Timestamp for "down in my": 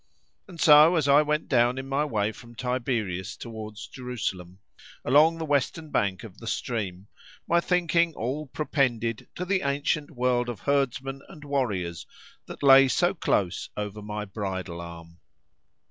1.47-2.03